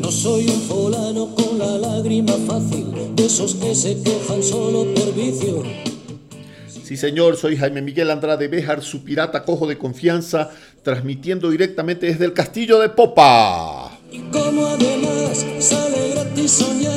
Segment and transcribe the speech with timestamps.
[0.00, 5.14] No soy un fulano con la lágrima fácil, de esos que se quejan solo por
[5.14, 5.62] vicio.
[6.86, 10.50] Sí, señor, soy Jaime Miguel Andrade Béjar, su pirata cojo de confianza,
[10.84, 13.98] transmitiendo directamente desde el castillo de Popa.
[14.12, 16.95] Y como además sale gratis soñar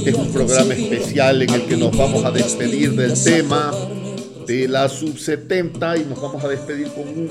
[0.00, 3.70] Este es un programa especial en el que nos vamos a despedir del tema
[4.46, 7.30] de la sub 70 y nos vamos a despedir con un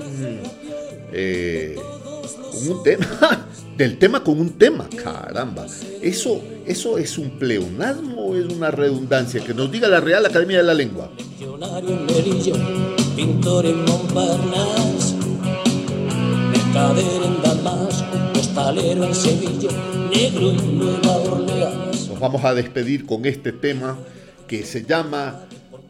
[1.12, 1.76] eh,
[2.52, 4.88] con un tema del tema con un tema.
[5.04, 5.66] Caramba
[6.04, 10.58] eso eso es un pleonasmo o es una redundancia que nos diga la Real Academia
[10.58, 11.10] de la Lengua.
[13.16, 15.16] Pintor en Montparnasse,
[16.52, 18.20] mercader en Damasco,
[18.78, 19.70] en Sevilla,
[20.12, 21.19] negro en Nueva.
[22.20, 23.98] Vamos a despedir con este tema
[24.48, 25.46] que se llama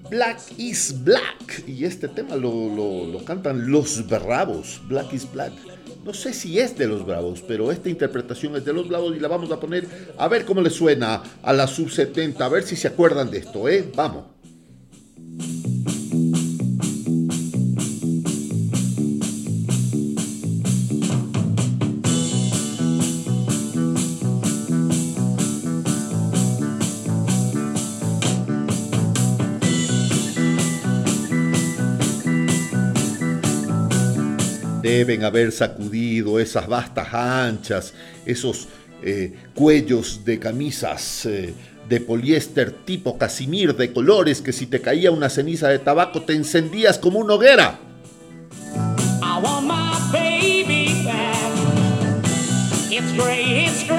[0.10, 1.64] Black is Black.
[1.68, 5.54] Y este tema lo, lo- lo cantan los Bravos Black is Black.
[6.06, 9.20] No sé si es de los Bravos pero esta interpretación es de los Bravos y
[9.20, 9.86] la vamos a poner
[10.18, 13.40] a ver cómo le suena a la sub 70 a ver si se acuerdan de
[13.40, 14.24] esto eh vamos
[34.90, 37.94] deben haber sacudido esas bastas anchas,
[38.26, 38.68] esos
[39.04, 41.54] eh, cuellos de camisas eh,
[41.88, 46.34] de poliéster tipo casimir de colores que si te caía una ceniza de tabaco te
[46.34, 47.80] encendías como una hoguera.
[52.92, 53.90] It's it's.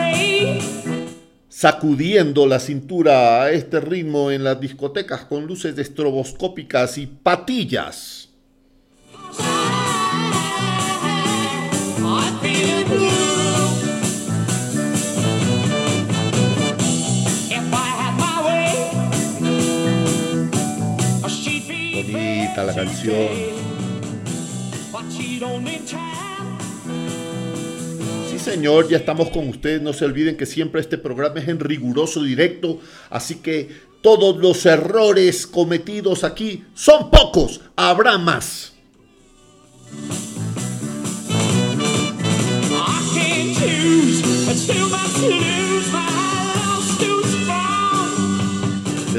[1.49, 8.20] Sacudiendo la cintura a este ritmo en las discotecas con luces estroboscópicas y patillas.
[22.85, 23.29] Canción.
[28.31, 29.83] Sí, señor, ya estamos con ustedes.
[29.83, 32.79] No se olviden que siempre este programa es en riguroso directo,
[33.11, 33.69] así que
[34.01, 38.73] todos los errores cometidos aquí son pocos, habrá más.
[42.73, 42.75] I
[43.15, 45.60] can't choose.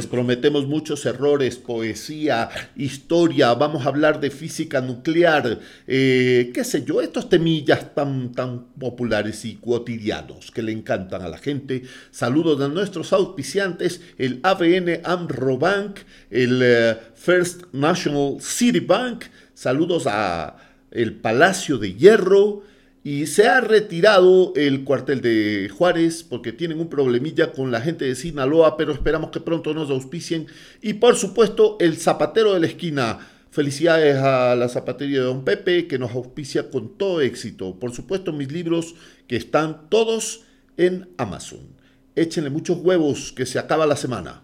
[0.08, 7.02] Prometemos muchos errores, poesía, historia, vamos a hablar de física nuclear, eh, qué sé yo,
[7.02, 11.84] estos temillas tan, tan populares y cotidianos que le encantan a la gente.
[12.12, 20.08] Saludos a nuestros auspiciantes, el ABN AMRO Bank, el eh, First National City Bank, saludos
[20.08, 20.58] a
[20.92, 22.64] el Palacio de Hierro,
[23.04, 28.06] y se ha retirado el cuartel de Juárez porque tienen un problemilla con la gente
[28.06, 30.46] de Sinaloa, pero esperamos que pronto nos auspicien.
[30.82, 33.28] Y por supuesto, el zapatero de la esquina.
[33.50, 37.78] Felicidades a la zapatería de Don Pepe que nos auspicia con todo éxito.
[37.80, 38.96] Por supuesto, mis libros
[39.28, 40.44] que están todos
[40.78, 41.60] en Amazon.
[42.16, 44.44] Échenle muchos huevos que se acaba la semana.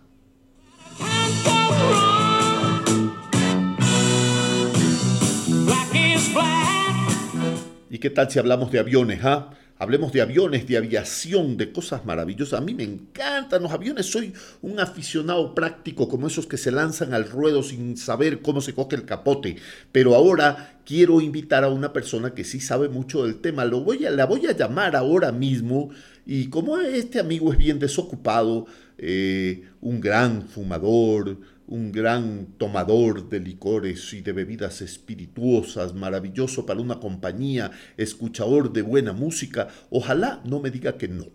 [7.98, 9.22] ¿Y qué tal si hablamos de aviones?
[9.24, 9.50] ah?
[9.80, 12.60] Hablemos de aviones, de aviación, de cosas maravillosas.
[12.60, 14.06] A mí me encantan los aviones.
[14.06, 18.76] Soy un aficionado práctico como esos que se lanzan al ruedo sin saber cómo se
[18.76, 19.56] coge el capote.
[19.92, 23.66] Pero ahora quiero invitar a una persona que sí sabe mucho del tema.
[23.66, 25.90] Lo voy a, la voy a llamar ahora mismo.
[26.24, 28.68] Y como este amigo es bien desocupado,
[29.00, 36.80] eh, un gran fumador, un gran tomador de licores y de bebidas espirituosas, maravilloso para
[36.80, 41.26] una compañía, escuchador de buena música, ojalá no me diga que no.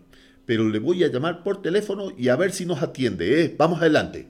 [0.45, 3.43] Pero le voy a llamar por teléfono y a ver si nos atiende.
[3.43, 3.55] ¿eh?
[3.57, 4.27] Vamos adelante.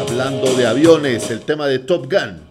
[0.00, 2.47] Hablando de aviones, el tema de Top Gun.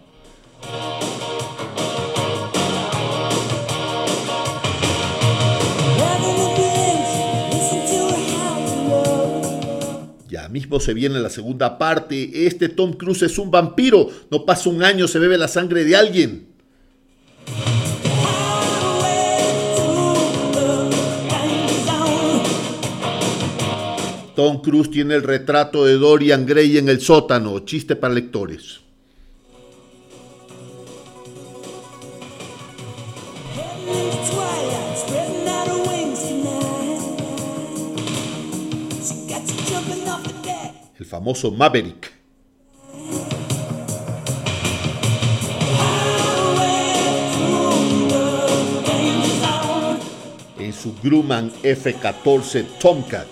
[10.57, 12.47] Mismo se viene la segunda parte.
[12.47, 14.09] Este Tom Cruise es un vampiro.
[14.31, 16.47] No pasa un año, se bebe la sangre de alguien.
[24.35, 27.59] Tom Cruise tiene el retrato de Dorian Gray en el sótano.
[27.59, 28.86] Chiste para lectores.
[41.07, 42.13] Famoso Maverick.
[50.59, 53.27] En su Grumman F-14 Tomcat.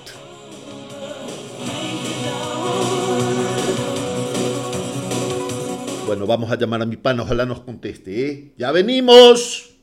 [6.07, 8.53] Bueno, vamos a llamar a mi pana, ojalá nos conteste, ¿eh?
[8.57, 9.74] ¡Ya venimos!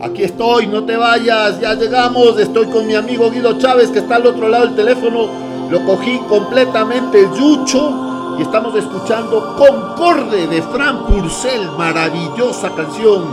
[0.00, 4.16] Aquí estoy, no te vayas, ya llegamos, estoy con mi amigo Guido Chávez que está
[4.16, 5.26] al otro lado del teléfono,
[5.68, 13.24] lo cogí completamente yucho y estamos escuchando Concorde de Fran Purcell, maravillosa canción.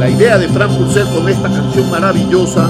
[0.00, 2.68] La idea de Fran Purcell con esta canción maravillosa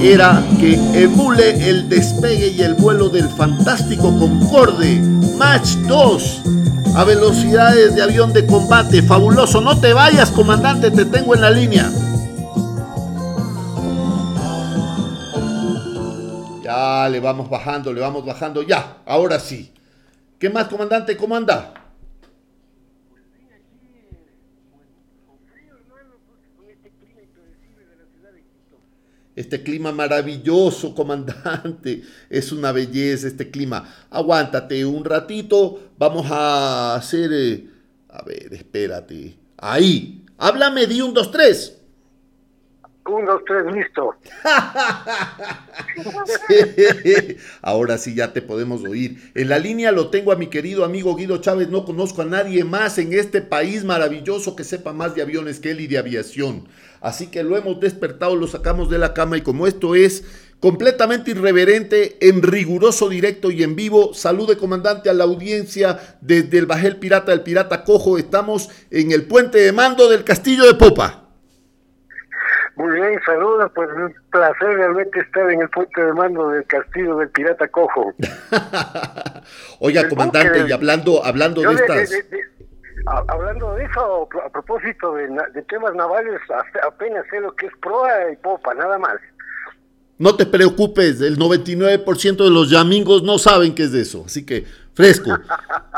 [0.00, 5.00] era que emule el despegue y el vuelo del fantástico Concorde
[5.36, 6.42] Match 2
[6.96, 9.02] a velocidades de avión de combate.
[9.02, 11.90] Fabuloso, no te vayas, comandante, te tengo en la línea.
[16.62, 19.72] Ya le vamos bajando, le vamos bajando, ya, ahora sí.
[20.38, 21.16] ¿Qué más, comandante?
[21.16, 21.74] ¿Cómo anda?
[29.40, 32.02] Este clima maravilloso, comandante.
[32.28, 33.88] Es una belleza este clima.
[34.10, 35.92] Aguántate un ratito.
[35.98, 37.30] Vamos a hacer...
[37.32, 37.66] eh,
[38.10, 39.38] A ver, espérate.
[39.56, 40.26] Ahí.
[40.36, 41.79] Háblame de un, dos, tres.
[43.10, 44.14] Un, dos, tres, listo.
[47.62, 49.32] Ahora sí ya te podemos oír.
[49.34, 51.70] En la línea lo tengo a mi querido amigo Guido Chávez.
[51.70, 55.72] No conozco a nadie más en este país maravilloso que sepa más de aviones que
[55.72, 56.68] él y de aviación.
[57.00, 60.22] Así que lo hemos despertado, lo sacamos de la cama y como esto es
[60.60, 66.66] completamente irreverente, en riguroso directo y en vivo, salude comandante a la audiencia desde el
[66.66, 68.18] Bajel Pirata del Pirata Cojo.
[68.18, 71.29] Estamos en el puente de mando del Castillo de Popa.
[72.80, 77.16] Muy bien, saludos, pues un placer realmente estar en el puente de mando del castillo
[77.18, 78.14] del pirata cojo.
[79.80, 82.10] Oiga, El comandante, y hablando, hablando de estas...
[82.10, 82.40] de- de-
[83.06, 85.28] a- hablando de eso, a propósito de,
[85.68, 86.40] temas navales,
[86.86, 89.16] apenas sé lo que es proa y popa, nada más.
[90.18, 94.44] No te preocupes, el 99% de los yamingos no saben qué es de eso, así
[94.44, 95.30] que fresco.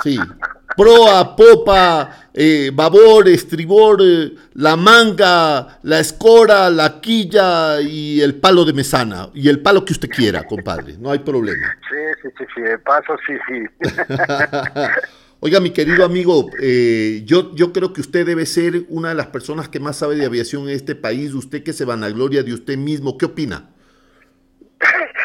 [0.03, 0.19] Sí.
[0.77, 8.65] Proa, popa, eh, babor, estribor, eh, la manga, la escora, la quilla y el palo
[8.65, 9.29] de mesana.
[9.35, 11.77] Y el palo que usted quiera, compadre, no hay problema.
[11.91, 13.65] Sí, sí, sí, sí, de paso, sí, sí.
[15.45, 19.27] Oiga, mi querido amigo, eh, yo, yo creo que usted debe ser una de las
[19.27, 21.35] personas que más sabe de aviación en este país.
[21.35, 23.69] Usted que se vanagloria de usted mismo, ¿qué opina?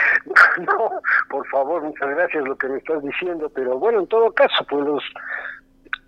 [0.58, 0.90] No,
[1.38, 4.84] por favor, muchas gracias lo que me estás diciendo, pero bueno, en todo caso, pues
[4.88, 5.04] los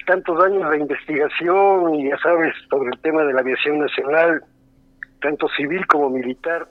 [0.08, 4.44] tantos años de investigación y ya sabes, sobre el tema de la aviación nacional,
[5.22, 6.68] tanto civil como militar,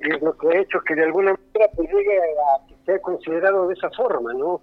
[0.00, 3.68] es lo que ha hecho que de alguna manera pues llegue a que sea considerado
[3.68, 4.62] de esa forma, ¿no?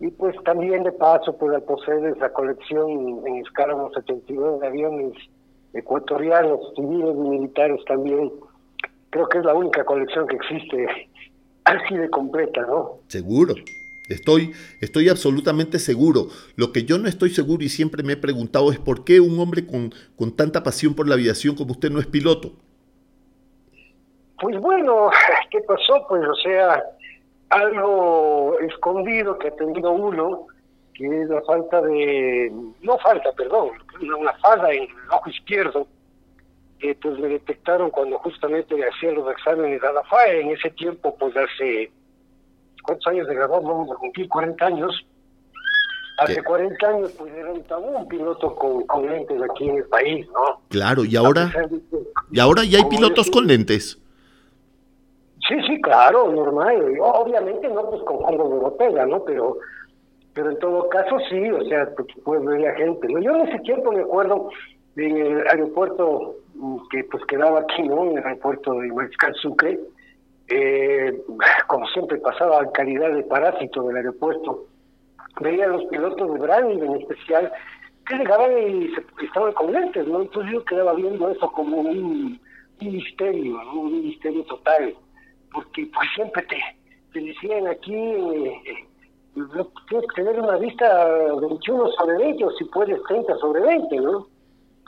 [0.00, 4.66] Y pues también de paso, pues al poseer esa colección en escala unos 72 de
[4.66, 5.12] aviones
[5.72, 8.28] ecuatorianos, civiles y militares también,
[9.10, 11.09] creo que es la única colección que existe
[11.64, 12.98] así de completa, ¿no?
[13.08, 13.54] Seguro.
[14.08, 16.28] Estoy, estoy absolutamente seguro.
[16.56, 19.38] Lo que yo no estoy seguro y siempre me he preguntado es por qué un
[19.38, 22.52] hombre con, con tanta pasión por la aviación como usted no es piloto.
[24.40, 25.10] Pues bueno,
[25.50, 26.06] ¿qué pasó?
[26.08, 26.82] Pues o sea,
[27.50, 30.46] algo escondido que ha tenido uno,
[30.94, 32.52] que es la falta de,
[32.82, 35.86] no falta, perdón, una, una falla en el ojo izquierdo,
[36.80, 41.14] que pues me detectaron cuando justamente hacía los exámenes a la FAE, en ese tiempo
[41.18, 41.90] pues hace,
[42.82, 43.62] ¿cuántos años de graduado?
[43.62, 45.06] Vamos a cumplir 40 años.
[46.18, 46.42] Hace ¿Qué?
[46.42, 50.26] 40 años pues era un tabú un piloto con, con lentes aquí en el país,
[50.28, 50.60] ¿no?
[50.68, 51.98] Claro, y ahora, que-
[52.32, 53.98] y ahora ya hay pilotos con lentes.
[55.48, 56.98] Sí, sí, claro, normal.
[57.00, 59.24] Obviamente no pues con fondos de botella, ¿no?
[59.24, 59.56] Pero
[60.32, 63.08] pero en todo caso sí, o sea, pues, puedes ver la gente.
[63.08, 63.18] ¿no?
[63.20, 64.48] Yo en ese tiempo me acuerdo
[64.96, 66.36] en el aeropuerto
[66.90, 68.04] que pues quedaba aquí, ¿no?
[68.04, 69.78] En el aeropuerto de Mariscal Sucre,
[70.48, 71.22] eh,
[71.66, 74.66] como siempre pasaba en calidad de parásito del aeropuerto,
[75.40, 77.52] veía a los pilotos de Branding en especial
[78.06, 80.22] que llegaban y se, estaban con lentes, ¿no?
[80.22, 82.40] Entonces yo quedaba viendo eso como un,
[82.80, 83.72] un misterio, ¿no?
[83.80, 84.94] Un misterio total,
[85.52, 86.58] porque pues siempre te,
[87.12, 88.86] te decían aquí, eh, eh,
[90.16, 91.06] tener una vista
[91.40, 94.26] 21 sobre 20 o si puedes 30 sobre 20, ¿no?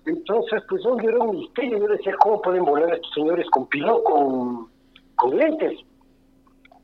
[0.06, 4.02] Entonces, pues yo era un misterio, yo decía, ¿cómo pueden volar estos señores con pilo,
[4.02, 4.68] con,
[5.14, 5.78] con lentes?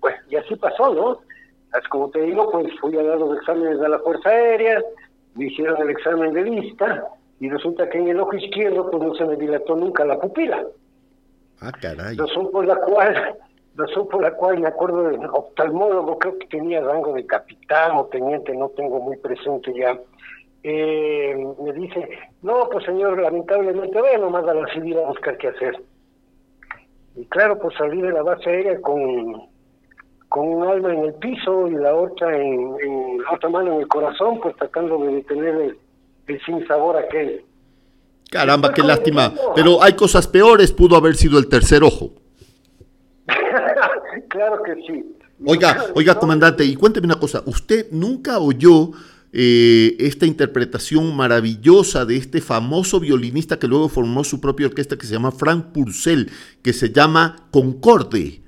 [0.01, 1.19] Pues, y así pasó, ¿no?
[1.73, 4.83] Así como te digo, pues fui a dar los exámenes a la Fuerza Aérea,
[5.35, 7.09] me hicieron el examen de vista,
[7.41, 10.65] y resulta que en el ojo izquierdo pues no se me dilató nunca la pupila.
[11.61, 12.17] Ah, caray.
[12.17, 13.37] Razón por la cual,
[13.75, 18.07] razón por la cual me acuerdo del oftalmólogo, creo que tenía rango de capitán o
[18.07, 19.99] teniente, no tengo muy presente ya.
[20.71, 21.35] Eh,
[21.65, 22.11] me dice,
[22.43, 25.83] no, pues señor, lamentablemente, vaya nomás a la civil a buscar qué hacer.
[27.17, 29.49] Y claro, pues salí de la base aérea con,
[30.29, 33.81] con un alma en el piso y la otra en, en la otra mano en
[33.81, 35.79] el corazón, pues tratando de detener el,
[36.27, 37.47] el sin sabor aquel.
[38.31, 39.33] Caramba, qué lástima.
[39.55, 42.11] Pero hay cosas peores, pudo haber sido el tercer ojo.
[44.29, 45.17] claro que sí.
[45.47, 48.91] Oiga, oiga, comandante, y cuénteme una cosa, ¿usted nunca oyó
[49.33, 55.07] eh, esta interpretación maravillosa de este famoso violinista que luego formó su propia orquesta que
[55.07, 56.31] se llama Frank Purcell,
[56.63, 58.41] que se llama Concorde?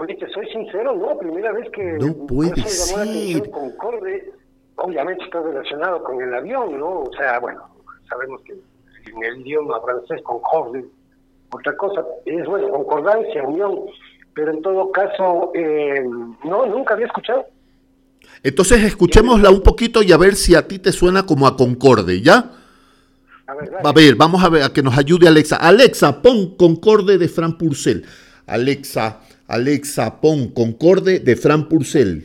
[0.00, 3.50] Oye, te soy sincero, no, primera vez que No puede ser.
[3.50, 4.32] Concorde,
[4.76, 7.00] obviamente está relacionado con el avión, ¿no?
[7.00, 7.62] O sea, bueno,
[8.08, 10.84] sabemos que en el idioma francés Concorde,
[11.50, 13.86] otra cosa, es bueno, concordancia, unión,
[14.34, 16.04] pero en todo caso, eh,
[16.44, 17.46] no, nunca había escuchado.
[18.42, 22.20] Entonces escuchémosla un poquito y a ver si a ti te suena como a Concorde,
[22.20, 22.52] ¿ya?
[23.46, 25.56] A ver, A ver, vamos a ver, a que nos ayude Alexa.
[25.56, 28.04] Alexa, pon Concorde de Fran Purcell.
[28.46, 32.24] Alexa, Alexa, pon Concorde de Fran Purcell.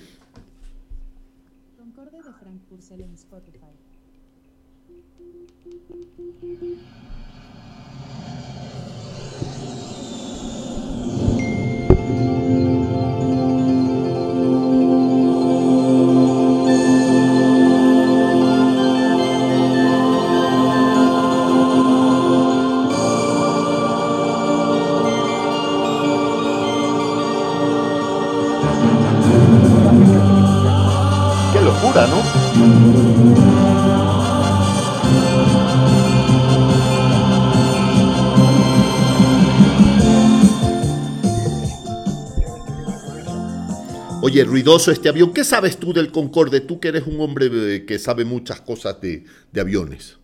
[44.23, 45.33] Oye, ruidoso este avión.
[45.33, 46.61] ¿Qué sabes tú del Concorde?
[46.61, 49.23] Tú que eres un hombre que sabe muchas cosas de,
[49.59, 50.19] aviones.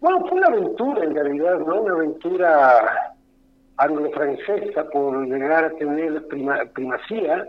[0.00, 1.82] Bueno, fue una aventura en realidad, ¿no?
[1.82, 3.14] Una aventura
[3.76, 7.48] anglo-francesa por llegar a tener prima- primacía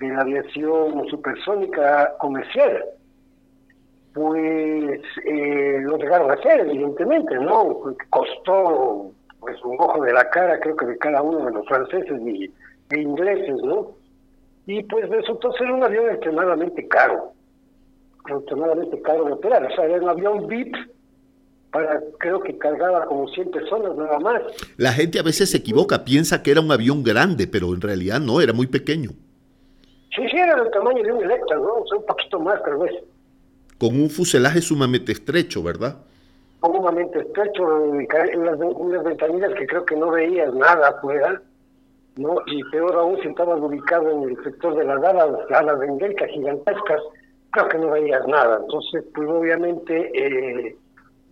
[0.00, 2.82] de la aviación supersónica comercial.
[4.14, 7.80] Pues eh, lo llegaron a hacer, evidentemente, ¿no?
[8.10, 12.20] Costó pues un ojo de la cara, creo que de cada uno de los franceses
[12.24, 12.50] y,
[12.90, 14.03] e ingleses, ¿no?
[14.66, 17.32] Y pues resultó ser un avión extremadamente caro,
[18.26, 19.64] extremadamente caro de operar.
[19.64, 20.74] O sea, era un avión VIP
[21.70, 24.42] para, creo que cargaba como 100 personas nada más.
[24.76, 28.20] La gente a veces se equivoca, piensa que era un avión grande, pero en realidad
[28.20, 29.10] no, era muy pequeño.
[30.14, 31.74] Sí, sí, era del tamaño de un Electra, ¿no?
[31.74, 32.92] O sea, un poquito más, tal vez.
[33.78, 35.96] Con un fuselaje sumamente estrecho, ¿verdad?
[36.62, 41.42] Sumamente estrecho, unas, unas ventanillas que creo que no veías nada afuera,
[42.16, 42.36] ¿no?
[42.46, 47.00] Y peor aún si estabas ubicado en el sector de las alas, alas Engelka gigantescas,
[47.50, 48.60] creo que no veías nada.
[48.60, 50.76] Entonces, pues obviamente, eh,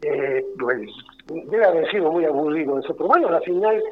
[0.03, 0.91] eh, pues,
[1.27, 2.95] debe haber sido muy aburrido eso.
[2.97, 3.83] Pero bueno, al final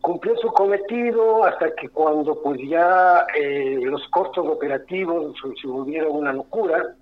[0.00, 6.16] cumplió su cometido hasta que cuando pues ya eh, los costos operativos se, se volvieron
[6.16, 6.94] una locura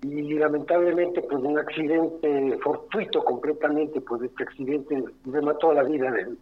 [0.00, 6.38] y lamentablemente pues un accidente fortuito completamente pues este accidente le mató la vida del,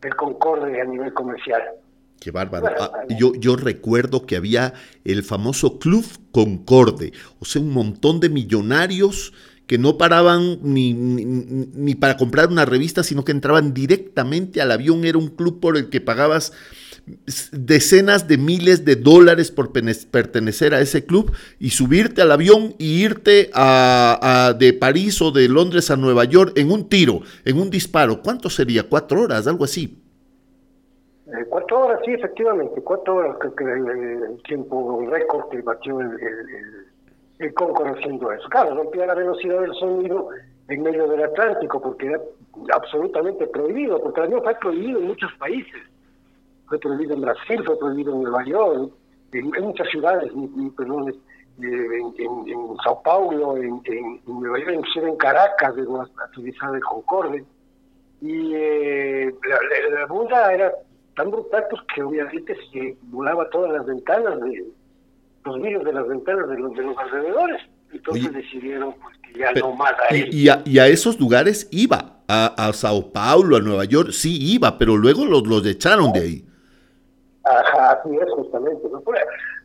[0.00, 1.62] del Concorde a nivel comercial.
[2.20, 2.66] Qué bárbaro.
[2.80, 4.74] Ah, yo, yo recuerdo que había
[5.04, 9.32] el famoso Club Concorde, o sea, un montón de millonarios
[9.68, 14.72] que no paraban ni, ni, ni para comprar una revista, sino que entraban directamente al
[14.72, 15.04] avión.
[15.04, 16.52] Era un club por el que pagabas
[17.52, 23.02] decenas de miles de dólares por pertenecer a ese club y subirte al avión y
[23.04, 27.70] irte a, de París o de Londres a Nueva York en un tiro, en un
[27.70, 28.22] disparo.
[28.22, 28.82] ¿Cuánto sería?
[28.88, 29.46] ¿Cuatro horas?
[29.46, 30.02] Algo así.
[31.26, 36.00] Eh, cuatro horas, sí, efectivamente, cuatro horas creo que el, el- tiempo récord que batió
[36.00, 37.54] el, el, el-
[37.96, 38.48] haciendo eso.
[38.48, 40.28] Claro, rompía la velocidad del sonido
[40.68, 42.20] en medio del Atlántico porque era
[42.72, 45.82] absolutamente prohibido, porque el avión fue prohibido en muchos países.
[46.68, 48.92] Fue prohibido en Brasil, fue prohibido en Nueva York,
[49.32, 50.30] en, en muchas ciudades,
[50.76, 51.14] perdón,
[51.60, 53.80] en, en- en Sao Paulo, en,
[54.26, 57.44] Nueva York, inclusive en Caracas, de utilizar el Concorde.
[58.20, 59.56] Y eh, la,
[59.90, 60.72] la, la burla era
[61.16, 64.64] tan brutal pues, que obviamente se volaba todas las ventanas, de
[65.44, 67.62] los vidrios de las ventanas de los, de los alrededores.
[67.92, 70.28] Entonces Oye, decidieron pues, que ya Pero- no más a él.
[70.34, 74.36] y a, y a esos lugares iba, a, a Sao Paulo, a Nueva York, sí
[74.54, 76.44] iba, pero luego los, los echaron de ahí.
[77.50, 78.88] Ajá, así es justamente.
[78.90, 79.02] ¿no?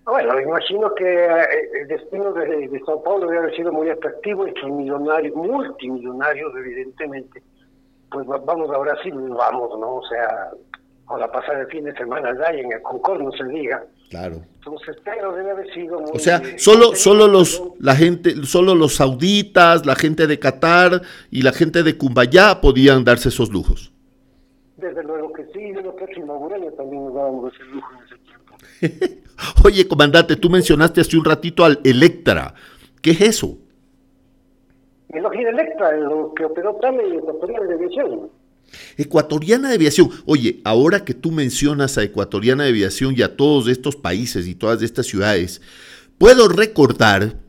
[0.06, 1.46] Bueno, imagino que eh,
[1.82, 6.52] el destino de, de Sao Paulo debe haber sido muy atractivo y que millonarios, multimillonarios,
[6.58, 7.42] evidentemente,
[8.12, 9.96] pues va- vamos a Brasil, vamos, ¿no?
[9.96, 10.50] O sea,
[11.06, 13.84] con la pasada el fin de semana allá y en el Concord, no se diga.
[14.10, 14.38] Claro.
[14.60, 16.12] Entonces, pero debe haber sido muy...
[16.14, 21.02] O sea, eh, solo, solo los, la gente, solo los sauditas, la gente de Qatar
[21.32, 23.92] y la gente de Cumbayá podían darse esos lujos.
[24.78, 25.13] Desde luego
[25.64, 29.24] sí, yo creo que Magureño también nos dábamos ese lujo en ese tiempo.
[29.66, 32.54] Oye, comandante, tú mencionaste hace un ratito al Electra.
[33.02, 33.58] ¿Qué es eso?
[35.10, 38.30] El Ojir Electra, lo que operó TAME y Ecuatorial de Aviación.
[38.98, 40.10] Ecuatoriana de Aviación.
[40.26, 44.56] Oye, ahora que tú mencionas a Ecuatoriana de Aviación y a todos estos países y
[44.56, 45.62] todas estas ciudades,
[46.18, 47.43] puedo recordar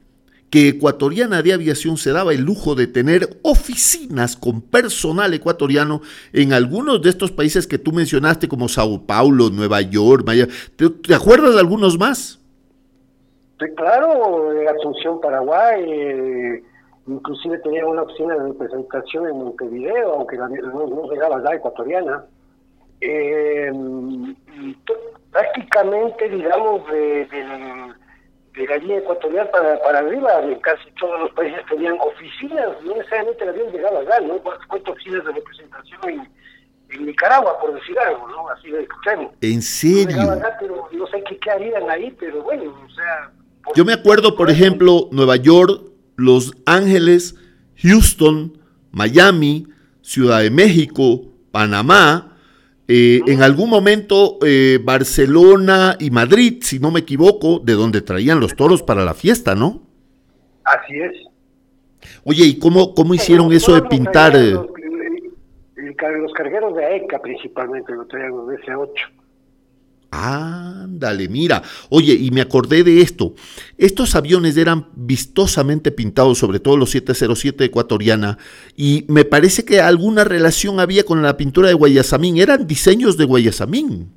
[0.55, 6.01] que Ecuatoriana de Aviación se daba el lujo de tener oficinas con personal ecuatoriano
[6.33, 10.47] en algunos de estos países que tú mencionaste, como Sao Paulo, Nueva York, Maya.
[10.77, 12.39] ¿Te, acuerdas de algunos más?
[13.59, 16.63] Sí, claro, eh, Asunción, Paraguay, eh,
[17.09, 22.27] inclusive tenía una oficina de representación en Montevideo, aunque la- no, llegaba allá ecuatoriana.
[23.01, 23.73] Eh,
[25.33, 27.27] prácticamente, digamos, de,
[28.55, 32.95] de la línea ecuatorial para, para arriba, en casi todos los países tenían oficinas, no
[32.95, 34.39] necesariamente el avión llegaba allá, ¿no?
[34.39, 36.29] ¿Cuántas oficinas de representación en,
[36.91, 38.49] en Nicaragua, por decir algo, ¿no?
[38.51, 39.33] Así de extremo.
[39.41, 40.17] ¿En serio?
[40.61, 43.33] pero no sé qué, qué harían ahí, pero bueno, o sea...
[43.65, 45.83] por- Yo me acuerdo, por ejemplo, Nueva York,
[46.17, 47.35] Los Ángeles,
[47.83, 48.57] Houston,
[48.93, 49.67] Miami,
[50.01, 52.34] Ciudad de México, Panamá,
[52.89, 58.41] eh, en algún momento eh, Barcelona y Madrid, si no me equivoco, de donde traían
[58.41, 59.83] los toros para la fiesta, ¿no?
[60.65, 61.13] Así es.
[62.25, 64.37] Oye, ¿y cómo, cómo hicieron eso de pintar?
[64.37, 64.51] eh?
[64.53, 64.67] Los,
[65.77, 68.91] el- el- los cargueros de AECA principalmente, lo traían los DC-8.
[70.17, 71.63] Ándale, mira.
[71.91, 73.35] Oye, y me acordé de esto.
[73.77, 78.39] Estos aviones eran vistosamente pintados, sobre todo los 707 ecuatoriana,
[78.77, 82.39] y me parece que alguna relación había con la pintura de Guayasamín.
[82.39, 84.09] Eran diseños de Guayasamín.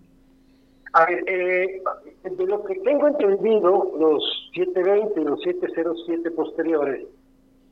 [0.94, 1.82] A ver, eh,
[2.24, 7.06] de lo que tengo entendido, los 720 y los 707 posteriores,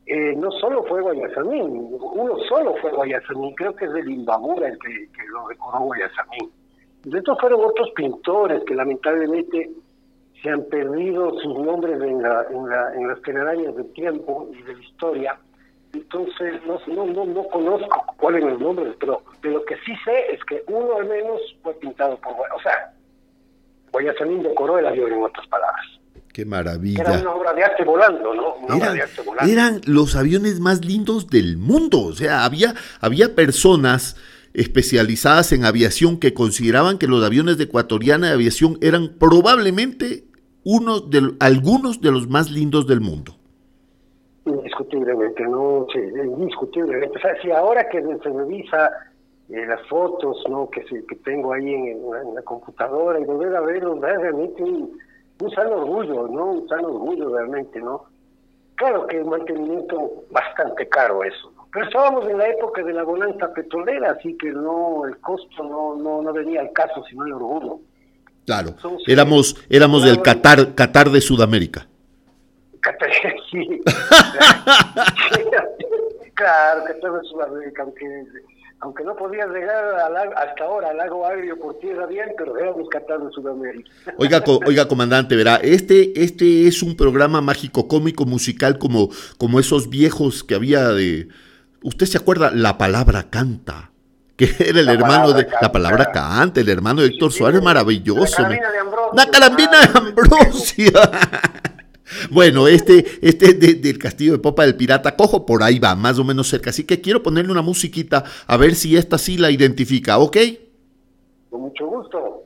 [0.08, 4.80] eh, no solo fue Guayasamín, uno solo fue Guayasamín, creo que es el Imbabura el
[4.80, 6.52] que, que lo decoró Guayasamín.
[7.06, 9.70] De estos fueron otros pintores que lamentablemente
[10.42, 14.62] se han perdido sus nombres en, la, en, la, en las telarañas del tiempo y
[14.64, 15.40] de la historia.
[15.94, 19.94] Entonces, no, no, no, no conozco cuáles son los nombres, pero de lo que sí
[20.04, 22.34] sé es que uno al menos fue pintado por...
[22.34, 22.92] O sea,
[23.92, 25.86] Guayasamín decoró el avión, en otras palabras.
[26.34, 27.04] Qué Era maravilla.
[27.22, 28.56] una obra de arte volando, ¿no?
[28.56, 29.52] Una obra de arte volando.
[29.54, 32.02] eran los aviones más lindos del mundo.
[32.02, 34.18] O sea, había, había personas
[34.56, 40.26] especializadas en aviación que consideraban que los aviones de ecuatoriana de aviación eran probablemente
[40.64, 43.36] unos de, algunos de los más lindos del mundo.
[44.46, 47.18] Indiscutiblemente, no, sí, indiscutiblemente.
[47.18, 48.92] O sea, si ahora que se revisa
[49.50, 50.70] eh, las fotos, ¿no?
[50.70, 52.00] Que, que tengo ahí en,
[52.36, 54.98] la- computadora y volver a verlos, realmente un,
[55.40, 56.52] un sano orgullo, ¿no?
[56.52, 58.04] Un sano orgullo realmente, ¿no?
[58.76, 61.52] Claro que el mantenimiento bastante caro eso.
[61.76, 65.96] Pero estábamos en la época de la bonanza petrolera, así que no, el costo no,
[66.02, 67.80] no, no venía al caso, sino el orgullo.
[68.46, 70.22] Claro, Entonces, éramos, éramos del.
[70.22, 71.86] Qatar, Qatar de Sudamérica.
[73.52, 73.82] Sí.
[76.36, 78.06] claro, todo es Sudamérica, aunque,
[78.82, 82.58] aunque no podías llegar al lago- hasta ahora al lago agrio por tierra bien, pero
[82.58, 83.90] éramos Qatar de Sudamérica.
[84.18, 89.60] Oiga, co- oiga, comandante, verá, este, este es un programa mágico, cómico, musical, como, como
[89.60, 91.28] esos viejos que había de.
[91.86, 92.52] ¿Usted se acuerda?
[92.52, 93.92] La palabra canta.
[94.36, 95.48] Que era el La hermano de.
[95.62, 96.60] La palabra canta.
[96.60, 98.36] el hermano de Héctor Sí, Suárez, la maravilloso.
[98.36, 99.14] carabina me- de Ambrosio.
[99.14, 100.92] La carambina de Ah, Ambrosia.
[102.30, 105.96] Bueno, este, este es de- del castillo de Popa del Pirata Cojo, por ahí va,
[105.96, 106.70] más o menos cerca.
[106.70, 110.38] Así que quiero ponerle una musiquita a ver si esta sí la identifica, ¿ok?
[111.50, 112.44] Con mucho gusto.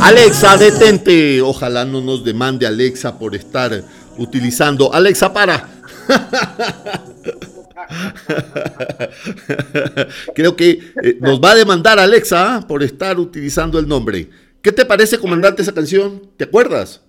[0.00, 1.42] Alexa, detente.
[1.42, 3.72] Ojalá no nos demande Alexa por estar
[4.16, 4.92] utilizando.
[4.92, 5.68] Alexa, para.
[10.34, 12.60] Creo que eh, nos va a demandar Alexa ¿ah?
[12.66, 14.28] por estar utilizando el nombre.
[14.62, 16.20] ¿Qué te parece, comandante, esa canción?
[16.36, 17.02] ¿Te acuerdas?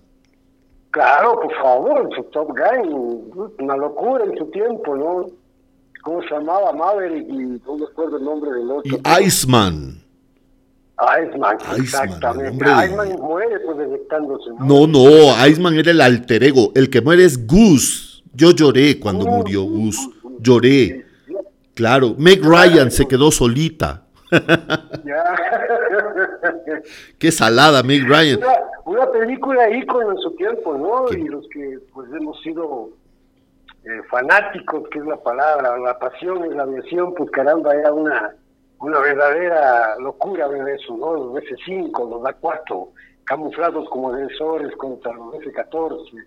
[0.90, 5.26] Claro, por favor, su Top Gun, una locura en su tiempo, ¿no?
[6.02, 6.72] ¿cómo se llamaba?
[6.72, 8.96] Maverick y no me acuerdo el nombre del otro.
[8.96, 10.02] Y Iceman.
[11.22, 12.46] Iceman, exactamente.
[12.46, 13.76] el hombre de- Iceman muere pues.
[14.60, 16.72] No, no, Iceman era el alter ego.
[16.74, 18.22] El que muere es Goose.
[18.34, 20.00] Yo lloré cuando murió Goose.
[20.40, 21.06] Lloré.
[21.74, 24.02] Claro, Meg Ryan se quedó solita.
[27.18, 28.38] Qué salada, Meg Ryan.
[28.38, 28.52] una,
[29.02, 31.06] una película ícono en su tiempo, ¿no?
[31.06, 31.18] ¿Qué?
[31.20, 32.90] Y los que pues hemos sido
[33.84, 38.34] eh, fanáticos, que es la palabra, la pasión en la aviación, pues caramba, era una,
[38.80, 41.14] una verdadera locura ver eso, ¿no?
[41.14, 42.88] Los F-5, los A-4,
[43.24, 46.26] camuflados como defensores contra los F-14.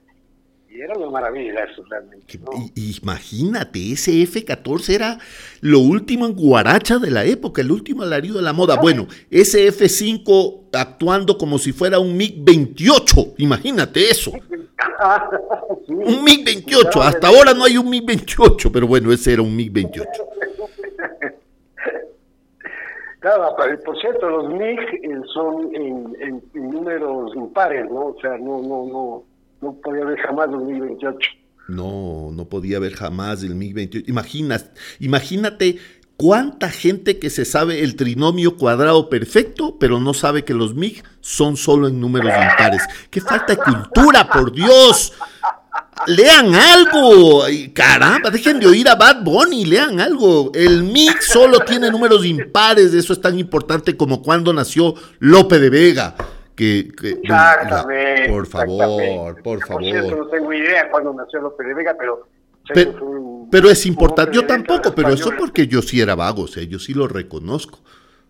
[0.69, 2.39] Y era una maravilla eso realmente,
[2.75, 5.19] Imagínate, ese F-14 era
[5.61, 8.77] lo último en guaracha de la época, el último alarido de la moda.
[8.77, 14.31] Bueno, ese F-5 actuando como si fuera un MiG-28, imagínate eso.
[15.85, 15.93] Sí.
[15.93, 20.05] Un MiG-28, hasta ahora no hay un MiG-28, pero bueno, ese era un MiG-28.
[23.23, 23.55] Claro,
[23.85, 28.07] por cierto, los MiG eh, son en, números impares, ¿no?
[28.07, 29.23] O sea, no, no, no,
[29.61, 31.29] no podía haber jamás los MiG 28.
[31.69, 34.09] No, no podía haber jamás el MiG-28.
[34.09, 35.77] Imaginas, imagínate
[36.17, 41.01] cuánta gente que se sabe el trinomio cuadrado perfecto, pero no sabe que los MiG
[41.21, 42.81] son solo en números impares.
[43.09, 45.13] ¡Qué falta de cultura, por Dios!
[46.07, 50.51] Lean algo, caramba, dejen de oír a Bad Bunny, lean algo.
[50.53, 55.69] El MiG solo tiene números impares, eso es tan importante como cuando nació Lope de
[55.69, 56.15] Vega.
[56.55, 58.29] Que, que- Exactamente.
[58.29, 60.25] por favor, por Por cierto, favor.
[60.25, 62.27] no tengo idea cuándo nació López de Vega, pero...
[62.73, 66.63] Pero, un- es importante, yo tampoco, pero eso porque yo sí era vago, o sea,
[66.63, 67.79] yo sí lo reconozco.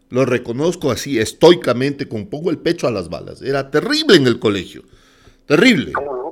[0.09, 3.41] Lo reconozco así, estoicamente, con pongo el pecho a las balas.
[3.41, 4.83] Era terrible en el colegio.
[5.45, 5.91] Terrible.
[5.91, 6.22] ¿Cómo no?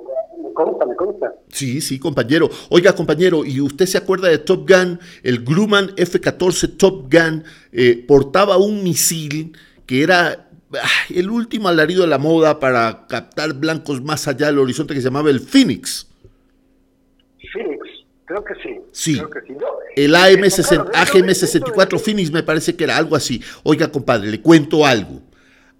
[0.51, 1.33] Me consta, me consta.
[1.49, 2.49] Sí, sí, compañero.
[2.69, 4.99] Oiga, compañero, ¿y usted se acuerda de Top Gun?
[5.23, 9.53] El Grumman F-14 Top Gun eh, portaba un misil
[9.85, 14.59] que era ah, el último alarido de la moda para captar blancos más allá del
[14.59, 16.07] horizonte que se llamaba el Phoenix.
[17.53, 17.79] Phoenix,
[18.25, 18.79] creo que sí.
[18.91, 19.15] Sí.
[19.17, 19.53] Creo que sí.
[19.53, 22.97] No, El eh, AM60 claro, dentro de- AGM64 dentro de- Phoenix me parece que era
[22.97, 23.41] algo así.
[23.63, 25.21] Oiga, compadre, le cuento algo.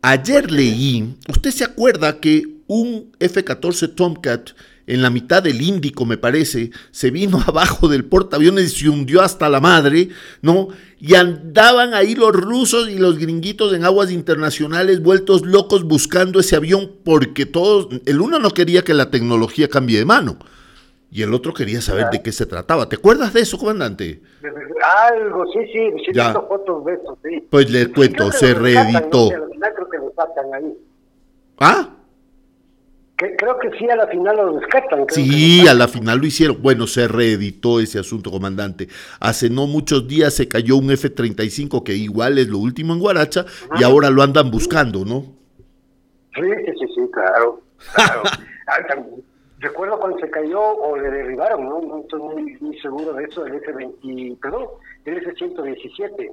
[0.02, 4.52] Ayer leí, ¿usted se acuerda que un F-14 Tomcat
[4.88, 9.22] en la mitad del Índico, me parece, se vino abajo del portaaviones y se hundió
[9.22, 10.08] hasta la madre,
[10.42, 10.70] ¿no?
[10.98, 16.56] Y andaban ahí los rusos y los gringuitos en aguas internacionales vueltos locos buscando ese
[16.56, 20.38] avión porque todos, el uno no quería que la tecnología cambie de mano.
[21.14, 22.88] Y el otro quería saber de qué se trataba.
[22.88, 24.22] ¿Te acuerdas de eso, comandante?
[25.10, 26.32] Algo, sí, sí, sí, Ya.
[26.32, 27.48] fotos de eso, sí.
[27.50, 29.24] Pues le cuento, se reeditó.
[29.24, 29.30] ¿no?
[29.30, 30.74] Que al final creo que lo sacan ahí.
[31.60, 31.90] ¿Ah?
[33.22, 35.06] Que, creo que sí, a la final lo rescatan.
[35.10, 36.60] Sí, lo a la final lo hicieron.
[36.60, 38.88] Bueno, se reeditó ese asunto, comandante.
[39.20, 43.46] Hace no muchos días se cayó un F-35 que igual es lo último en Guaracha
[43.80, 45.22] y ahora lo andan buscando, ¿no?
[46.34, 47.62] Sí, sí, sí, sí, claro.
[47.94, 48.24] claro.
[49.60, 51.80] Recuerdo cuando se cayó o le derribaron, ¿no?
[51.80, 54.66] No estoy muy, muy seguro de eso, el F-20, perdón,
[55.06, 56.32] el F-117.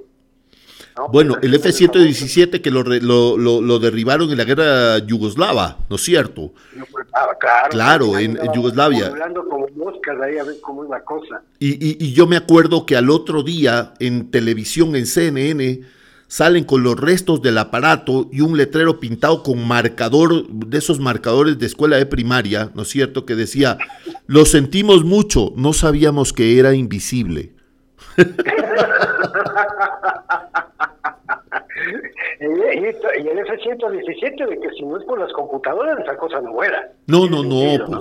[0.97, 1.09] ¿No?
[1.09, 4.43] Bueno, Pues, el así es F-117 que lo, re- lo, lo- lo derribaron en la
[4.45, 6.53] guerra yugoslava, ¿no es cierto?
[6.71, 6.95] famoso.
[7.13, 8.17] Ah, claro.
[8.17, 9.09] En- Yugoslavia.
[9.09, 11.41] Volando como moscas ahí a ver cómo es la cosa.
[11.59, 15.81] Y, y- y yo me acuerdo que al otro día en televisión, en CNN,
[16.27, 21.57] salen con los restos del aparato y un letrero pintado con marcador, de esos marcadores
[21.57, 23.25] de escuela de primaria, ¿no es cierto?
[23.25, 23.79] Que decía,
[24.27, 27.53] lo sentimos mucho, no sabíamos que era invisible.
[32.41, 32.85] Y, y
[33.23, 36.89] y el F-117, de que si no es por las computadoras, esa cosa no vuela.
[37.07, 37.99] No, no, no, pues.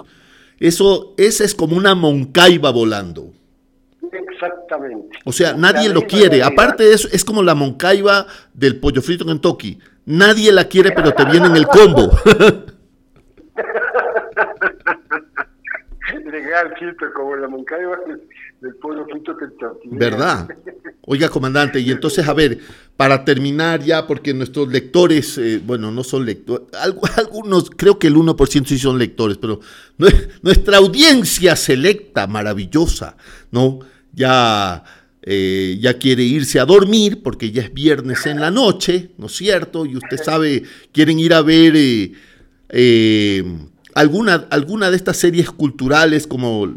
[0.61, 3.33] Eso, esa es como una moncaiba volando.
[4.13, 5.19] Exactamente.
[5.25, 6.29] O sea, nadie La lo quiere.
[6.39, 6.49] realidad.
[6.53, 9.79] Aparte de eso, es como la moncaiba del pollo frito Kentucky.
[10.07, 12.11] Nadie la quiere, pero te viene en el combo.
[16.25, 17.99] Legal, chito, como la Moncaiba
[18.61, 19.07] del pueblo
[19.85, 20.49] ¿Verdad?
[21.03, 22.59] Oiga, comandante, y entonces, a ver,
[22.97, 28.09] para terminar ya, porque nuestros lectores, eh, bueno, no son lectores, algu- algunos, creo que
[28.09, 29.61] el 1% sí son lectores, pero
[29.99, 33.17] nue- nuestra audiencia selecta, maravillosa,
[33.53, 33.79] ¿no?
[34.13, 34.83] Ya,
[35.23, 39.33] eh, ya quiere irse a dormir porque ya es viernes en la noche, ¿no es
[39.37, 39.87] cierto?
[39.87, 41.75] Y usted sabe, quieren ir a ver...
[41.77, 42.13] eh,
[42.71, 43.45] eh,
[43.95, 46.73] alguna de estas series culturales como,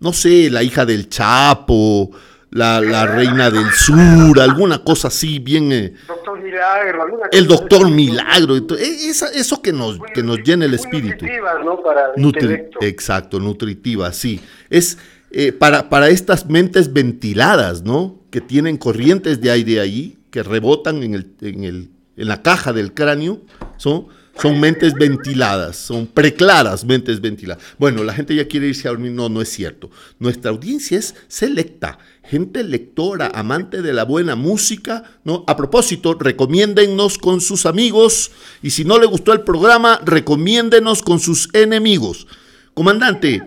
[0.00, 2.10] no sé, La hija del Chapo,
[2.50, 5.70] La, la reina del sur, alguna cosa así, bien...
[5.72, 7.92] eh, Doctor Milagro, alguna el cosa doctor así.
[7.94, 11.24] Milagro, e- esa- eso que nos, que nos llena el espíritu.
[11.24, 11.82] nutritivas, ¿no?
[11.82, 14.40] Para el Nutri- exacto, nutritiva, sí.
[14.70, 14.96] Es,
[15.32, 18.20] eh, para, para estas mentes ventiladas, ¿no?
[18.30, 22.72] Que tienen corrientes de aire ahí, que rebotan en, el, en, el, en la caja
[22.72, 23.40] del cráneo,
[23.76, 24.06] son,
[24.40, 27.62] son mentes ventiladas, son preclaras mentes ventiladas.
[27.78, 29.90] Bueno, la gente ya quiere irse a dormir, no, no es cierto.
[30.18, 35.44] Nuestra audiencia es selecta, gente lectora, amante de la buena música, ¿no?
[35.46, 38.30] A propósito, recomiéndennos con sus amigos
[38.62, 42.26] y si no le gustó el programa, recomiéndenos con sus enemigos.
[42.74, 43.42] Comandante,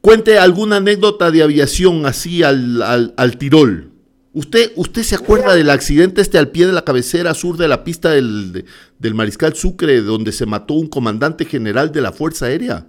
[0.00, 3.89] cuente alguna anécdota de aviación así al, al, al Tirol.
[4.32, 7.82] ¿Usted, ¿Usted se acuerda del accidente este al pie de la cabecera sur de la
[7.82, 8.64] pista del, de-
[8.98, 12.86] del Mariscal Sucre, donde se mató un comandante general de la Fuerza Aérea?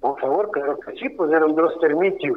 [0.00, 2.34] Por favor, claro que sí, pues era un Droster Mitchell.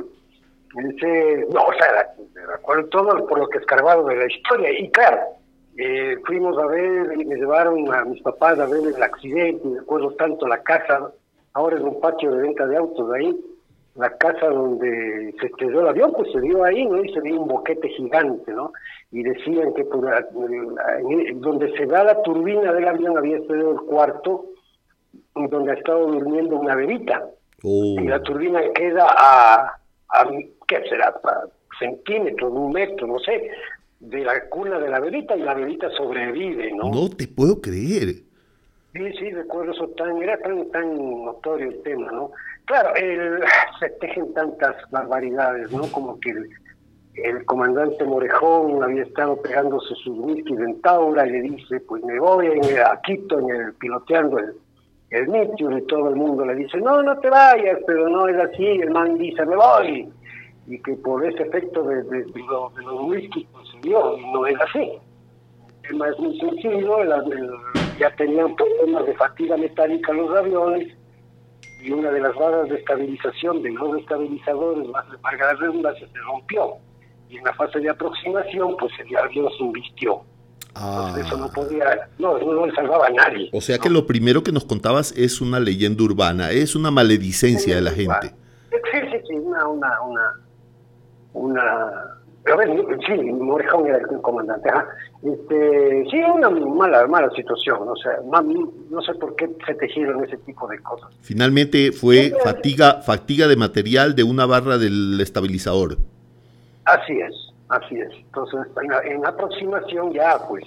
[0.78, 2.08] Ese, no, o sea,
[2.48, 4.72] me acuerdo todo por lo que escarbado de la historia.
[4.80, 5.18] Y claro,
[5.78, 9.76] eh, fuimos a ver, y me llevaron a mis papás a ver el accidente, y
[9.78, 11.12] recuerdo tanto la casa,
[11.54, 13.36] ahora es un patio de venta de autos ahí,
[13.95, 17.04] la casa donde se estrelló el avión, pues se dio ahí, ¿no?
[17.04, 18.71] Y se vio un boquete gigante, ¿no?
[19.12, 20.08] Y decían que por
[21.36, 24.45] donde se da la turbina del avión había estrellado el cuarto,
[25.36, 27.30] donde ha estado durmiendo una bebita
[27.63, 30.30] Oh, y la turbina queda a, a
[30.67, 31.08] ¿qué será?
[31.23, 31.43] A
[31.78, 33.52] centímetros, un metro, no sé,
[33.99, 36.89] de la cuna de la bebita y la bebita sobrevive, ¿no?
[36.89, 38.15] no te puedo creer.
[38.93, 42.32] Sí, sí, recuerdo eso tan, era tan, tan notorio el tema, ¿no?
[42.70, 43.40] Claro, el,
[43.80, 45.82] se tejen tantas barbaridades, ¿no?
[45.92, 46.30] Como que
[47.16, 52.20] el, comandante Morejón había estado pegándose sus whisky en Taura y le dice, pues me
[52.20, 54.54] voy a Quito en el, piloteando el,
[55.10, 58.64] el y todo el mundo le dice, no, no te vayas, pero no es así,
[58.66, 60.08] el man dice, me voy.
[60.68, 64.16] Y que por ese efecto de, de, de los, de los whisky pues, se dio,
[64.16, 64.92] y no es así.
[65.82, 67.50] El tema es muy sencillo, el-
[67.98, 70.99] ya tenían problemas de fatiga metálica los aviones
[71.82, 74.88] y una de las barras de estabilización de los estabilizadores,
[75.22, 76.74] valga la redundancia, se rompió.
[77.30, 80.22] Y en la fase de aproximación, pues el avión se invistió.
[80.76, 83.50] Ah, Entonces, eso no podía, no, no le salvaba a nadie.
[83.54, 87.76] o sea que lo primero que nos contabas es una leyenda urbana, es una maledicencia
[87.76, 88.34] de la gente.
[88.70, 90.34] Sí, sí, sí, una, una, una,
[91.34, 92.70] una, a ver,
[93.06, 94.86] sí, Morejón era el comandante, ajá.
[95.22, 100.38] Este, sí, una mala, mala situación, o sea, no sé por qué se tejieron ese
[100.38, 101.10] tipo de cosas.
[101.22, 105.98] Finalmente fue fatiga, fatiga de material de una barra del estabilizador.
[106.86, 107.36] Así es,
[107.68, 108.12] así es.
[108.14, 108.62] Entonces,
[109.04, 110.64] en, aproximación ya, pues,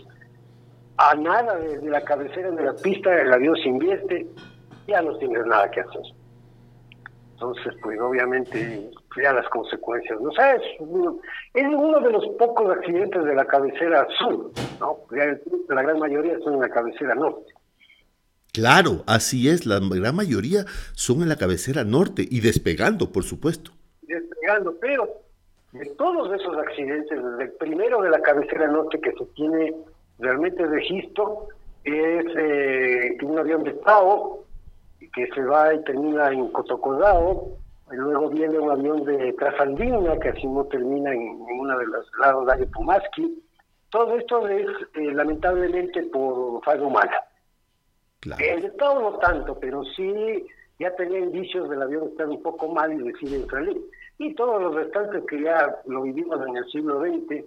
[0.98, 4.26] a nada de, de la cabecera de la pista, el avión se invierte,
[4.86, 6.02] ya no tienes nada que hacer.
[7.32, 10.62] Entonces, pues, obviamente, ya las consecuencias, ¿no sabes?
[10.78, 11.18] Uno-
[11.54, 14.98] Es uno de los pocos accidentes de la cabecera sur, ¿no?
[15.68, 17.52] La gran mayoría son en la cabecera norte.
[18.52, 23.70] Claro, así es, la gran mayoría son en la cabecera norte y despegando, por supuesto.
[24.02, 25.08] despegando, pero
[25.72, 29.74] de todos esos accidentes, desde el primero de la cabecera norte que se tiene
[30.18, 31.48] realmente registro,
[31.84, 34.44] es eh, un avión de Tao
[35.14, 37.56] que se va y termina en Cotocodao,
[37.96, 42.06] luego viene un avión de Trasandina que así no termina en, en una de los
[42.20, 43.42] lados de Pumaski.
[43.90, 47.16] Todo esto es eh, lamentablemente por falla humana.
[48.20, 48.44] Claro.
[48.44, 50.46] El de Tao no tanto, pero sí
[50.78, 53.80] ya tenía indicios del avión estar un poco mal y deciden salir.
[54.18, 57.44] Y todos los restantes que ya lo vivimos en el siglo XX,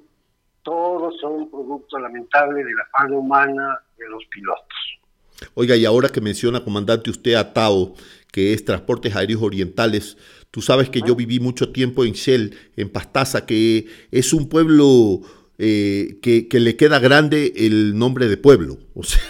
[0.63, 4.95] todos son producto lamentable de la falla humana de los pilotos.
[5.53, 7.93] Oiga, y ahora que menciona, comandante, usted a Tao,
[8.35, 10.17] que es Transportes Aéreos Orientales,
[10.51, 15.21] tú sabes que yo viví mucho tiempo en Shell, en Pastaza, que es un pueblo
[15.57, 18.77] eh, que, que le queda grande el nombre de pueblo.
[18.93, 19.21] O sea,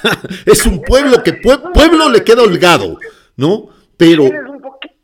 [0.48, 2.98] es un pueblo que pue- pueblo le queda holgado,
[3.38, 3.70] ¿no?
[3.96, 4.24] Pero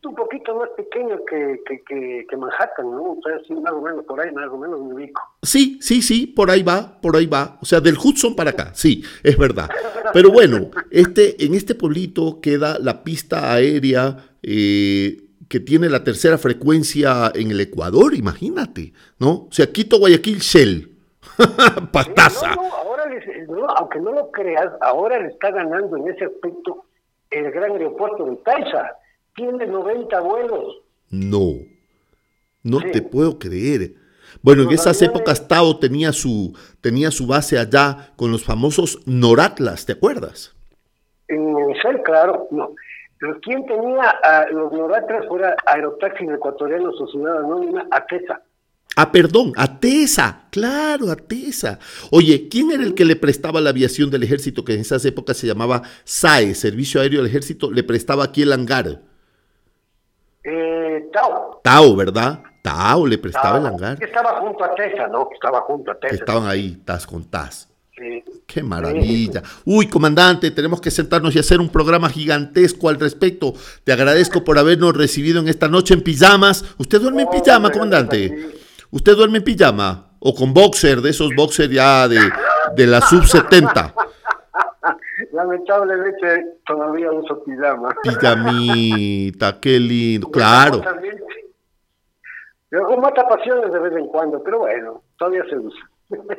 [0.09, 3.03] un poquito, más pequeño que, que, que, que Manhattan, ¿no?
[3.11, 5.21] O sea, sí, más o menos por ahí, más o menos me ubico.
[5.43, 7.57] Sí, sí, sí, por ahí va, por ahí va.
[7.61, 9.69] O sea, del Hudson para acá, sí, es verdad.
[10.13, 16.37] Pero bueno, este, en este pueblito queda la pista aérea eh, que tiene la tercera
[16.37, 19.31] frecuencia en el Ecuador, imagínate, ¿no?
[19.31, 20.87] O sea, Quito, Guayaquil, Shell.
[21.91, 22.55] Pastaza.
[22.55, 26.25] No, no, ahora les- no, aunque no lo creas, ahora le está ganando en ese
[26.25, 26.85] aspecto
[27.29, 28.95] el gran aeropuerto de Taisa.
[29.35, 30.77] Tiene 90 vuelos.
[31.09, 31.55] No,
[32.63, 32.91] no Sí.
[32.91, 33.93] te puedo creer.
[34.41, 38.99] Bueno, en esas aviones- épocas Tao tenía su, tenía su base allá con los famosos
[39.05, 40.55] Noratlas, ¿te acuerdas?
[41.27, 42.73] En Shell, claro, no.
[43.19, 48.41] Pero ¿quién tenía a los Noratras fuera Aerotaxis Ecuatoriano Sociedad Anónima Atesa?
[48.95, 51.79] Ah, perdón, Atesa, claro, Atesa.
[52.09, 55.37] Oye, ¿quién era el que le prestaba la aviación del ejército que en esas épocas
[55.37, 59.01] se llamaba SAE, Servicio Aéreo del Ejército, le prestaba aquí el hangar?
[60.43, 61.61] Eh, Tao.
[61.63, 62.39] Tao, ¿verdad?
[62.61, 63.97] Tao le prestaba el hangar.
[63.97, 65.27] Que estaba junto a Tesa, ¿no?
[65.27, 66.15] Que estaba junto a Tesa.
[66.15, 67.67] estaban ahí, tas con tas.
[67.95, 68.23] Sí.
[68.47, 69.43] Qué maravilla.
[69.65, 73.53] Uy, comandante, tenemos que sentarnos y hacer un programa gigantesco al respecto.
[73.83, 76.65] Te agradezco por habernos recibido en esta noche en pijamas.
[76.77, 78.51] ¿Usted duerme en pijama, comandante?
[78.89, 80.11] ¿Usted duerme en pijama?
[80.19, 82.19] ¿O con boxer, de esos boxer ya de,
[82.75, 83.93] de la sub 70?
[85.33, 87.93] Lamentablemente todavía uso pijama.
[88.03, 90.27] Pijamita, qué lindo.
[90.31, 90.81] Claro.
[92.87, 95.89] Con mata pasiones de vez en cuando, pero bueno, todavía se usa.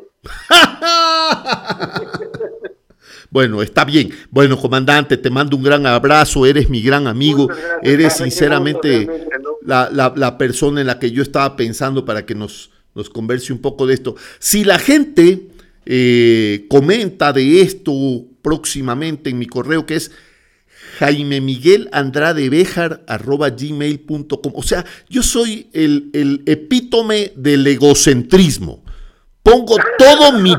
[3.31, 4.11] Bueno, está bien.
[4.31, 6.45] Bueno, comandante, te mando un gran abrazo.
[6.45, 7.49] Eres mi gran amigo.
[7.83, 9.09] Eres sinceramente
[9.63, 13.53] la, la- la persona en la que yo estaba pensando para que nos, nos converse
[13.53, 14.17] un poco de esto.
[14.39, 15.49] Si la gente
[15.87, 17.93] eh, comenta de esto
[18.43, 20.11] próximamente en mi correo, que es
[20.99, 24.53] Jaime Miguel Andrade Béjar arroba gmail.com.
[24.55, 28.85] O sea, yo soy el, el epítome del egocentrismo.
[29.43, 30.55] Pongo todo mi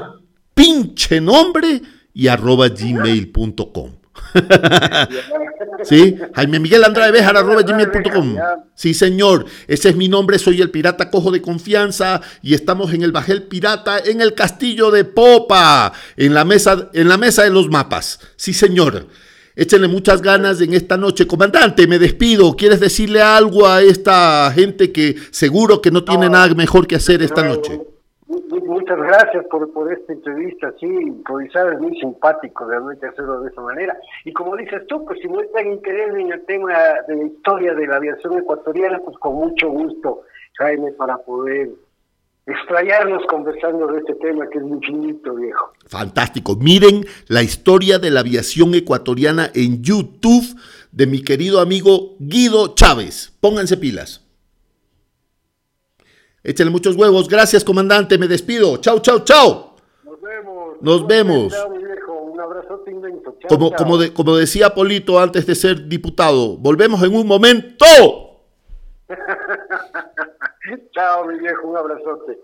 [0.54, 1.82] pinche nombre
[2.14, 4.03] y arroba gmail.com.
[5.84, 6.18] ¿Sí?
[6.36, 8.36] Jaime Miguel Andrade Béjar arroba gmail.com.
[8.76, 9.46] Sí, señor.
[9.68, 10.40] Ese es mi nombre.
[10.40, 14.92] Soy el pirata cojo de confianza y estamos en el Bajel Pirata en el castillo
[14.92, 18.20] de Popa, en la mesa, en la mesa de los mapas.
[18.36, 19.08] Sí, señor.
[19.56, 21.28] Échenle muchas ganas en esta noche.
[21.28, 22.56] Comandante, me despido.
[22.56, 27.22] ¿Quieres decirle algo a esta gente que seguro que no tiene nada mejor que hacer
[27.22, 27.93] esta noche?
[28.34, 33.42] Mu- mu- Muchas gracias por, por esta entrevista, sí, improvisar es muy simpático realmente hacerlo
[33.42, 33.98] de esa manera.
[34.26, 36.74] Y como dices tú, pues si muestran interés en el tema
[37.08, 40.22] de la historia de la aviación ecuatoriana, pues con mucho gusto,
[40.58, 41.70] Jaime, para poder
[42.46, 45.72] extrañarnos conversando de este tema que es muy finito, viejo.
[45.88, 46.56] Fantástico.
[46.58, 50.44] Miren la historia de la aviación ecuatoriana en YouTube
[50.92, 53.34] de mi querido amigo Guido Chávez.
[53.40, 54.23] Pónganse pilas.
[56.44, 57.28] Échenle muchos huevos.
[57.30, 58.18] Gracias, comandante.
[58.18, 58.78] Me despido.
[58.78, 59.76] Chau, chau, chau.
[60.04, 60.76] Nos vemos.
[60.82, 61.54] Nos vemos.
[61.54, 62.14] Chao, mi viejo.
[62.14, 62.40] Un
[62.92, 63.36] inmenso.
[63.48, 67.86] Como, como, de- como decía Polito antes de ser diputado, volvemos en un momento.
[70.94, 71.68] Chao, mi viejo.
[71.68, 72.40] Un abrazote.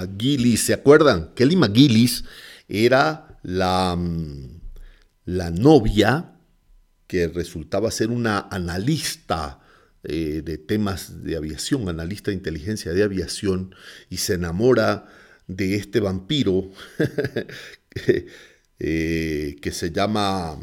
[0.00, 1.32] McGillis, ¿se acuerdan?
[1.34, 2.24] Kelly McGillis
[2.68, 4.60] era la, mm,
[5.26, 6.32] la novia
[7.06, 9.60] que resultaba ser una analista
[10.04, 13.74] eh, de temas de aviación, analista de inteligencia de aviación,
[14.08, 15.06] y se enamora
[15.46, 16.70] de este vampiro
[18.78, 20.58] eh, que se llama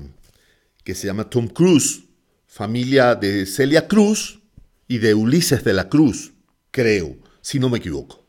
[0.84, 2.06] que se llama Tom Cruise,
[2.47, 4.39] familia de Celia Cruz
[4.88, 6.32] y de Ulises de la Cruz,
[6.71, 8.27] creo, si no me equivoco.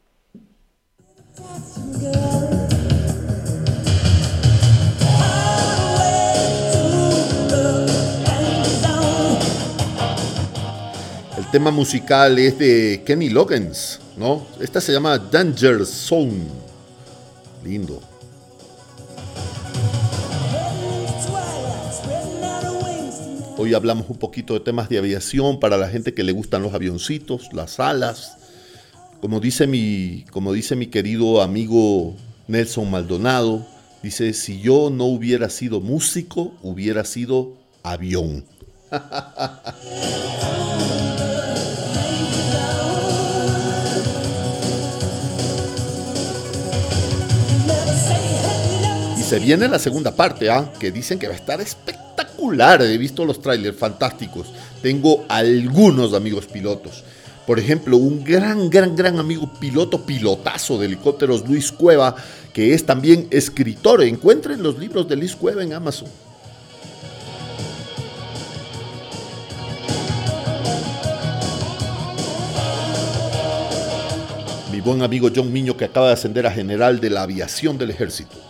[11.36, 14.46] El tema musical es de Kenny Loggins, ¿no?
[14.60, 16.46] Esta se llama Danger Zone.
[17.64, 18.02] Lindo.
[23.56, 26.74] Hoy hablamos un poquito de temas de aviación para la gente que le gustan los
[26.74, 28.36] avioncitos, las alas.
[29.20, 32.14] Como dice mi, como dice mi querido amigo
[32.46, 33.66] Nelson Maldonado,
[34.00, 38.44] dice, si yo no hubiera sido músico, hubiera sido avión.
[49.18, 50.72] Y se viene la segunda parte, ¿ah?
[50.78, 52.80] que dicen que va a estar espectacular.
[52.82, 54.52] He visto los trailers fantásticos.
[54.80, 57.02] Tengo algunos amigos pilotos.
[57.48, 62.14] Por ejemplo, un gran, gran, gran amigo piloto, pilotazo de helicópteros, Luis Cueva,
[62.52, 64.02] que es también escritor.
[64.02, 66.10] Encuentren los libros de Luis Cueva en Amazon.
[74.70, 77.88] Mi buen amigo John Miño, que acaba de ascender a general de la aviación del
[77.88, 78.47] ejército.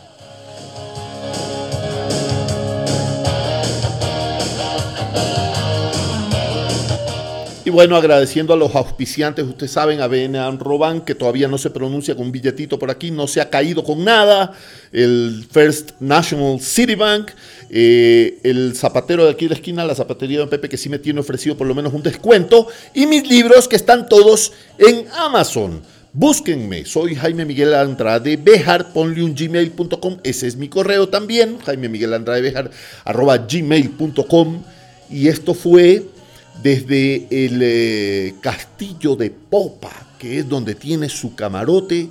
[7.68, 11.68] Y bueno, agradeciendo a los auspiciantes, ustedes saben, a BN Roban, que todavía no se
[11.68, 14.54] pronuncia con un billetito por aquí, no se ha caído con nada,
[14.90, 17.30] el First National Citibank,
[17.68, 20.98] eh, el zapatero de aquí de la esquina, la zapatería de Pepe, que sí me
[20.98, 25.82] tiene ofrecido por lo menos un descuento, y mis libros que están todos en Amazon.
[26.14, 31.90] Búsquenme, soy Jaime Miguel Andrade Bejar, ponle un gmail.com, ese es mi correo también, Jaime
[31.90, 32.70] Miguel Andrade Bejar,
[33.04, 34.62] arroba gmail.com.
[35.10, 36.04] Y esto fue
[36.62, 42.08] desde el eh, castillo de Popa, que es donde tiene su camarote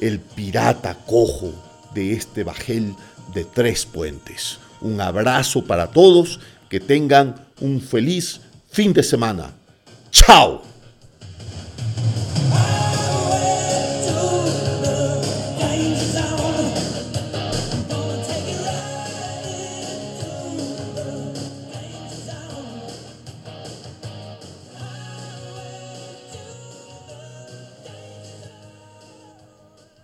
[0.00, 1.52] el pirata cojo
[1.94, 2.94] de este bajel
[3.34, 4.58] de tres puentes.
[4.80, 9.52] Un abrazo para todos, que tengan un feliz fin de semana.
[10.10, 10.62] ¡Chao!